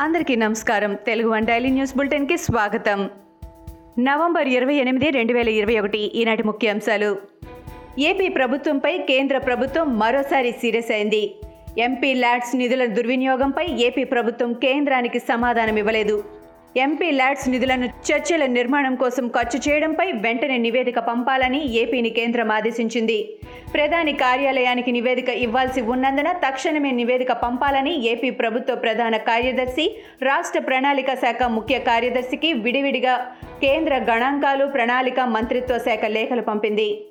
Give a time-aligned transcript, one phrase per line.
[0.00, 0.94] అందరికీ నమస్కారం.
[0.94, 3.10] Telugu one daily news బులెటిన్కి స్వాగతం.
[3.98, 7.16] నవంబర్ ఇరవై ఎనిమిది రెండు వేల ఇరవై ఒకటి ఈనాటి ముఖ్యాంశాలు.
[7.98, 11.34] ఏపీ ప్రభుత్వంపై కేంద్ర ప్రభుత్వం మరోసారి సీరియస్ అయింది.
[11.78, 16.24] ఎంపీ ల్యాడ్స్ నిధుల దుర్వినియోగంపై ఏపీ ప్రభుత్వం కేంద్రానికి సమాధానం ఇవ్వలేదు.
[16.76, 23.36] ఎంపీ ల్యాడ్స్ నిధులను చర్చల నిర్మాణం కోసం ఖర్చు చేయడంపై వెంటనే నివేదిక పంపాలని ఏపీని కేంద్రం ఆదేశించింది.
[23.74, 31.42] ప్రధాని కార్యాలయానికి నివేదిక ఇవ్వాల్సి ఉన్నందున తక్షణమే నివేదిక పంపాలని ఏపీ ప్రభుత్వ ప్రధాన కార్యదర్శి రాష్ట్ర ప్రణాళిక శాఖ
[31.42, 33.16] ముఖ్య కార్యదర్శికి విడివిడిగా
[33.60, 37.06] కేంద్ర గణాంకాలు ప్రణాళిక మంత్రిత్వ శాఖ లేఖలు పంపింది.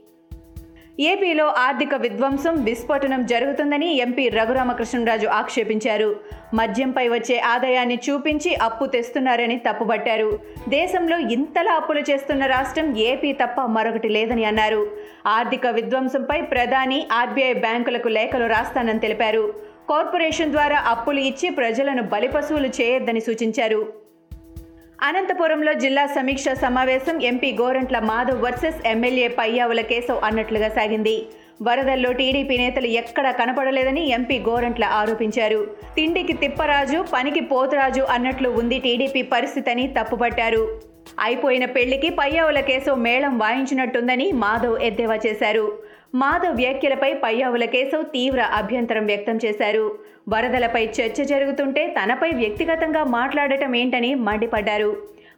[1.00, 6.16] ఏపీలో ఆర్థిక విధ్వంసం విస్ఫోటనం జరుగుతుందని ఎంపీ రఘురామకృష్ణరాజు ఆక్షేపించారు.
[6.54, 10.40] మద్యంపై వచ్చే ఆదాయాన్ని చూపించి అప్పు తెస్తున్నారని తప్పుబట్టారు.
[10.70, 14.92] దేశంలో ఇంతలా అప్పులు చేస్తున్న రాష్ట్రం ఏపీ తప్ప మరొకటి లేదని అన్నారు.
[15.28, 19.54] ఆర్థిక విధ్వంసంపై ప్రధాని ఆర్బీఐ బ్యాంకులకు లేఖలు రాస్తానని తెలిపారు.
[19.90, 24.03] కార్పొరేషన్ ద్వారా అప్పులు ఇచ్చి ప్రజలను బలిపశువులు చేయొద్దని సూచించారు.
[25.02, 31.26] అనంతపురంలో జిల్లా సమీక్ష సమావేశం MP Gorantla Madhav versus MLA Payyavula Keshav అన్నట్లుగా సాగింది.
[31.62, 35.68] వరదల్లో టీడీపీ నేతలు ఎక్కడా కనపడలేదని ఎంపీ గోరంట్ల ఆరోపించారు.
[35.96, 40.82] తిండికి తిప్పరాజు పనికి పోతురాజు అన్నట్లు ఉంది టీడీపీ పరిస్థితిని తప్పుపట్టారు.
[41.20, 45.80] అయిపోయిన పెళ్ళికి పయ్యావుల కేశవ్ మేళం వాయించినట్టుందని మాధవ్ ఎద్దేవా చేశారు.
[46.16, 49.86] మాధవ్ వ్యాఖ్యలపై పయ్యావుల కేశవ్ తీవ్ర అభ్యంతరం వ్యక్తం చేశారు.
[50.30, 54.92] వరదలపై చర్చ జరుగుతుంటే తనపై వ్యక్తిగతంగా మాట్లాడటం ఏంటని మండిపడ్డారు.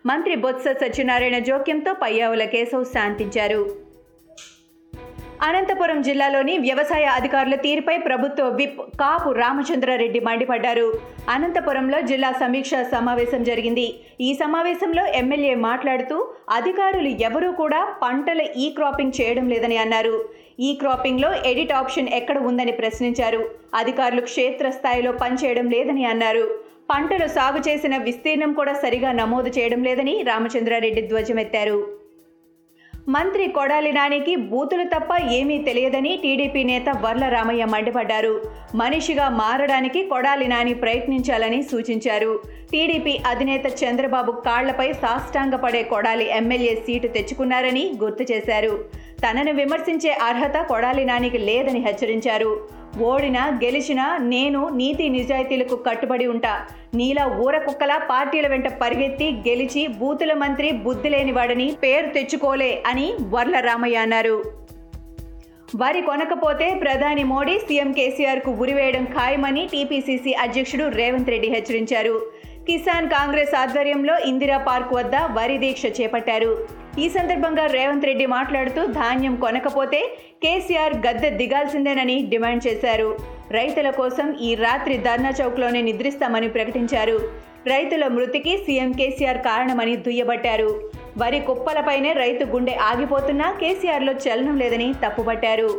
[0.06, 3.85] మంత్రి బొత్స సత్యనారాయణ జోక్యంతో పయ్యావుల కేశవ్ శాంతించారు.
[5.48, 10.86] అనంతపురం జిల్లాలోని వ్యవసాయ అధికారుల తీరుపై ప్రభుత్వ విప్ కాపు రామచంద్రారెడ్డి మండిపడ్డారు.
[11.34, 13.86] అనంతపురంలో జిల్లా సమీక్ష సమావేశం జరిగింది.
[14.28, 16.18] ఈ సమావేశంలో ఎమ్మెల్యే మాట్లాడుతూ
[16.58, 20.16] అధికారులు ఎవరూ కూడా పంటల ఈ క్రాపింగ్ చేయడం లేదని అన్నారు.
[20.68, 23.42] ఈ క్రాపింగ్లో ఎడిట్ ఆప్షన్ ఎక్కడ ఉందని ప్రశ్నించారు.
[23.82, 26.46] అధికారులు క్షేత్రస్థాయిలో పనిచేయడం లేదని అన్నారు.
[26.94, 31.80] పంటలు సాగు చేసిన విస్తీర్ణం కూడా సరిగా నమోదు చేయడం లేదని రామచంద్రారెడ్డి ధ్వజమెత్తారు.
[33.08, 38.42] మంత్రి కొడాలి నానికి బూతులు తప్ప ఏమీ తెలియదని టీడీపీ నేత వర్ల రామయ్య మండిపడ్డారు.
[38.76, 42.40] మనిషిగా మారడానికి కొడాలి నాని ప్రయత్నించాలని సూచించారు.
[42.72, 48.86] టీడీపీ అధినేత చంద్రబాబు కాళ్ళపై సాష్టాంగపడే కొడాలి ఎమ్మెల్యే సీటు తెచ్చుకున్నారని గుర్తు చేశారు.
[49.24, 52.68] తనను విమర్శించే అర్హత కొడాలి నానికి లేదని హెచ్చరించారు.
[53.04, 56.68] ఓడినా గెలిచినా నేను నీతి నిజాయితీలకు కట్టుబడి ఉంటా.
[56.96, 63.60] నీలా ఊర కుక్కల పార్టీల వెంట పరిగెత్తి గెలిచి బూతుల మంత్రి బుద్ధి లేనివాడని పేరు తెచ్చుకోలే అని వర్ల
[63.60, 64.66] రామయ్య అన్నారు.
[65.76, 72.22] వరి కొనకపోతే ప్రధాని మోడీ సీఎం కేసీఆర్కు ఉరివేయడం ఖాయమని టీపీసీసీ అధ్యక్షుడు రేవంత్ రెడ్డి హెచ్చరించారు.
[72.68, 76.52] కిసాన్ కాంగ్రెస్ ఆధ్వర్యంలో ఇందిరా పార్క్ వద్ద వరి దీక్ష చేపట్టారు.
[77.04, 80.00] ఈ సందర్భంగా రేవంత్ రెడ్డి మాట్లాడుతూ ధాన్యం కొనకపోతే
[80.44, 83.10] కేసీఆర్ గద్దె దిగాల్సిందేనని డిమాండ్ చేశారు.
[83.52, 87.18] రైతుల కోసం ఈ రాత్రి ధర్నా చౌక్లోనే నిద్రిస్తామని ప్రకటించారు.
[87.74, 90.72] రైతుల మృతికి సీఎం కేసీఆర్ కారణమని దుయ్యబట్టారు.
[91.18, 95.70] వరి కుప్పలపైనే రైతు గుండె ఆగిపోతున్నా కేసీఆర్లో చలనం లేదని తప్పుపట్టారు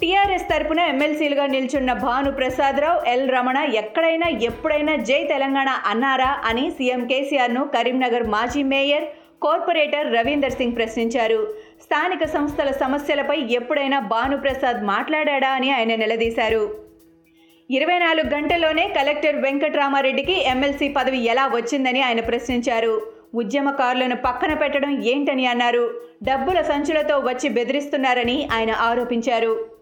[0.00, 7.06] టీఆర్ఎస్ తరపున ఎమ్మెల్సీలుగా నిల్చున్న భాను ప్రసాదరావు ఎల్ రమణ ఎక్కడైనా ఎప్పుడైనా జై తెలంగాణ అన్నారా అని సీఎం
[7.06, 9.04] కేసీఆర్ను కరీంనగర్ మాజీ మేయర్
[9.42, 11.54] కార్పొరేటర్ రవీందర్ సింగ్ ప్రశ్నించారు.
[11.82, 16.74] స్థానిక సంస్థల సమస్యలపై ఎప్పుడైనా భానుప్రసాద్ మాట్లాడా అని ఆయన నిలదీశారు.
[17.70, 23.12] ఇరవై నాలుగు గంటల్లోనే కలెక్టర్ వెంకటరామారెడ్డికి ఎమ్మెల్సీ పదవి ఎలా వచ్చిందని ఆయన ప్రశ్నించారు.
[23.34, 26.00] ఉద్యమకారులను పక్కన పెట్టడం ఏంటని అన్నారు.
[26.22, 29.75] డబ్బుల సంచులతో వచ్చి బెదిరిస్తున్నారని ఆయన ఆరోపించారు.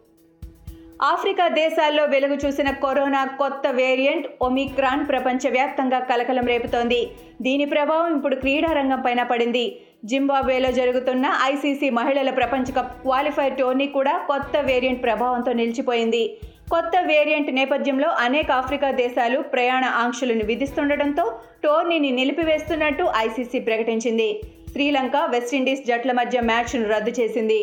[1.02, 7.10] ఆఫ్రికా దేశాల్లో వెలుగు చూసిన కరోనా కొత్త వేరియంట్ ఒమిక్రాన్ ప్రపంచవ్యాప్తంగా కలకలం రేపుతోంది.
[7.42, 9.78] దీని ప్రభావం ఇప్పుడు క్రీడా రంగం పైన పడింది.
[10.04, 16.38] జింబాబ్వేలో జరుగుతున్న ఐసీసీ మహిళల ప్రపంచ కప్ క్వాలిఫైర్ టోర్నీ కూడా కొత్త వేరియంట్ ప్రభావంతో నిలిచిపోయింది.
[16.70, 24.40] కొత్త వేరియంట్ నేపథ్యంలో అనేక ఆఫ్రికా దేశాలు ప్రయాణ ఆంక్షలను విధిస్తుండటంతో టోర్నీని నిలిపివేస్తున్నట్టు ఐసీసీ ప్రకటించింది.
[24.72, 27.62] శ్రీలంక వెస్టిండీస్ జట్ల మధ్య మ్యాచ్ను రద్దు చేసింది.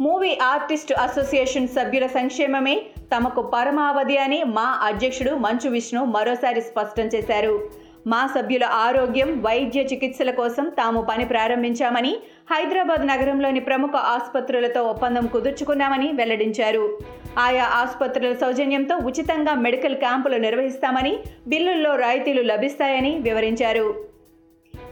[0.00, 2.82] మూవీ ఆర్టిస్ట్ అసోసియేషన్ సభ్యుల సంక్షేమమే
[3.16, 7.60] తమకు పరమావధి అని మా అధ్యక్షుడు మంచు విష్ణు మరోసారి స్పష్టం చేశారు.
[8.06, 12.16] మా సభ్యుల ఆరోగ్యం వైద్య చికిత్సల కోసం తాము పని ప్రారంభించామని
[12.50, 16.98] హైదరాబాద్ నగరంలోని ప్రముఖ ఆసుపత్రులతో ఒప్పందం కుదుర్చుకున్నామని వెల్లడించారు.
[17.38, 21.18] ఆయా ఆసుపత్రుల సౌజన్యంతో ఉచితంగా మెడికల్ క్యాంపులు నిర్వహిస్తామని
[21.48, 24.17] బిల్లుల్లో రాయితీలు లభిస్తాయని వివరించారు.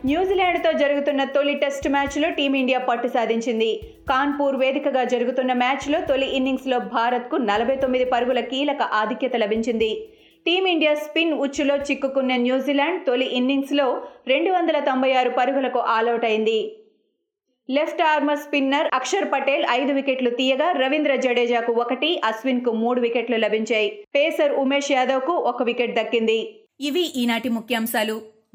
[0.04, 3.81] న్యూజిలాండ్తో జరుగుతున్న తొలి టెస్ట్ మ్యాచ్లో టీమిండియా పట్టు సాధించింది.
[4.10, 10.08] కాన్పూర్ వేదికగా జరుగుతున్న మ్యాచ్లో తొలి ఇన్నింగ్స్లో భారత్కు నలభై తొమ్మిది పరుగుల కీలక ఆధిక్యత లభించింది.
[10.46, 16.76] టీమిండియా స్పిన్ ఉచ్చులో చిక్కుకున్న న్యూజిలాండ్ తొలి ఇన్నింగ్స్లో రెండు వందల తొంభై ఆరు పరుగులకు ఆలౌట్ అయింది
[17.70, 24.04] left armer spinner Axar Patel ఐదు వికెట్లు తీయగా రవీంద్ర జడేజాకు ఒకటి అశ్విన్కు మూడు వికెట్లు లభించాయి.
[24.14, 26.60] పేసర్ ఉమేష్ యాదవ్కు ఒక వికెట్ దక్కింది.
[26.81, 28.36] ఇవి ఈనాటి ముఖ్యాంశాలు.